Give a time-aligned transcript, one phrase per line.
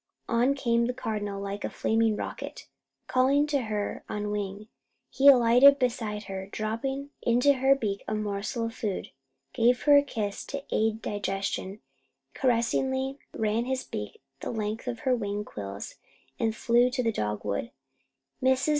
[0.27, 2.67] On came the Cardinal like a flaming rocket,
[3.05, 4.67] calling to her on wing.
[5.11, 6.87] He alighted beside her, dropped
[7.21, 9.11] into her beak a morsel of food,
[9.53, 11.81] gave her a kiss to aid digestion,
[12.33, 15.97] caressingly ran his beak the length of her wing quills,
[16.39, 17.69] and flew to the dogwood.
[18.41, 18.69] Mrs.